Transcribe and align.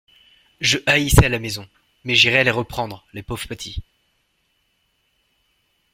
Je 0.61 0.79
haïssais 0.87 1.29
la 1.29 1.37
maison… 1.37 1.69
Mais 2.05 2.15
j'irai 2.15 2.43
les 2.43 2.49
reprendre, 2.49 3.05
les 3.13 3.21
pauvres 3.21 3.47
petits. 3.47 3.83